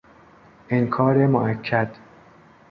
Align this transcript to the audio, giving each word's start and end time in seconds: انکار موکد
انکار 0.69 1.27
موکد 1.27 1.95